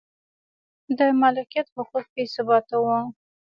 د 0.97 0.99
مالکیت 1.21 1.67
حقوق 1.75 2.05
بې 2.13 2.23
ثباته 2.33 2.75
و. 2.83 2.85